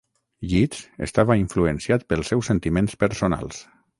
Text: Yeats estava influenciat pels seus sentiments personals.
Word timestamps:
Yeats 0.53 0.79
estava 1.07 1.37
influenciat 1.41 2.07
pels 2.13 2.33
seus 2.33 2.51
sentiments 2.53 3.01
personals. 3.07 3.63